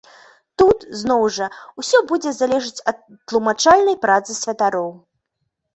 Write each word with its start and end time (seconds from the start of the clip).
Тут, 0.61 0.77
зноў 1.01 1.21
жа, 1.35 1.49
усё 1.81 2.01
будзе 2.13 2.35
залежыць 2.41 2.83
ад 2.93 2.97
тлумачальнай 3.27 3.97
працы 4.09 4.31
святароў. 4.41 4.91